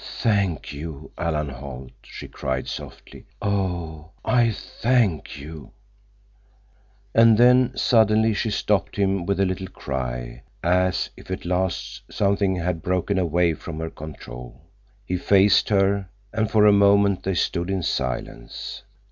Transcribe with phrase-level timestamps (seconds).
[0.17, 5.73] "Thank you, Alan Holt," she cried softly, "Oh, I thank you!!"
[7.13, 12.55] And then, suddenly, she stopped him with a little cry, as if at last something
[12.55, 14.63] had broken away from her control.
[15.05, 18.81] He faced her, and for a moment they stood in silence.